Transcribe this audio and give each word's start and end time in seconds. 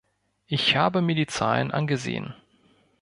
Ich 0.47 0.75
habe 0.75 1.03
mir 1.03 1.13
die 1.13 1.27
Zahlen 1.27 1.69
angesehen. 1.69 2.33